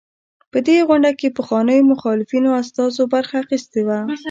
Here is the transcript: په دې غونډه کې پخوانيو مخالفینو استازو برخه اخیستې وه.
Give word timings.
په 0.51 0.57
دې 0.67 0.77
غونډه 0.87 1.11
کې 1.19 1.35
پخوانيو 1.37 1.87
مخالفینو 1.93 2.49
استازو 2.61 3.03
برخه 3.13 3.35
اخیستې 3.43 3.81
وه. 3.87 3.99